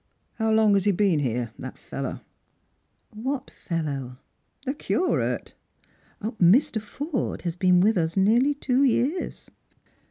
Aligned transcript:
"How 0.39 0.51
long 0.51 0.73
has 0.73 0.85
he 0.85 0.91
been 0.91 1.19
here, 1.19 1.51
that 1.59 1.77
fellow?" 1.77 2.21
"AYhat 3.15 3.51
fellow?" 3.51 4.17
"The 4.65 4.73
Curate."" 4.73 5.53
Mr. 6.41 6.81
Forde 6.81 7.43
has 7.43 7.55
been 7.55 7.81
with 7.81 7.97
us 7.99 8.17
nearly 8.17 8.55
two 8.55 8.81
years." 8.83 9.51